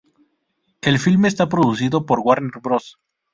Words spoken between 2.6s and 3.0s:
Bros.